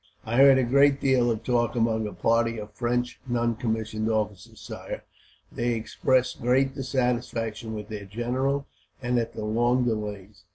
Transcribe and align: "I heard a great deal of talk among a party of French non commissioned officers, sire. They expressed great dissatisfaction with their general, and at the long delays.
"I 0.25 0.37
heard 0.37 0.57
a 0.57 0.63
great 0.63 0.99
deal 0.99 1.29
of 1.29 1.43
talk 1.43 1.75
among 1.75 2.07
a 2.07 2.11
party 2.11 2.57
of 2.57 2.73
French 2.73 3.19
non 3.27 3.55
commissioned 3.55 4.09
officers, 4.09 4.59
sire. 4.59 5.03
They 5.51 5.75
expressed 5.75 6.41
great 6.41 6.73
dissatisfaction 6.73 7.75
with 7.75 7.87
their 7.89 8.05
general, 8.05 8.65
and 8.99 9.19
at 9.19 9.33
the 9.35 9.45
long 9.45 9.85
delays. 9.85 10.43